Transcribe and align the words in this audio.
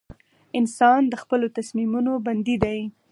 •انسان 0.59 1.01
د 1.07 1.13
خپلو 1.23 1.47
تصمیمونو 1.57 2.11
بندي 2.25 2.55
دی. 2.63 2.79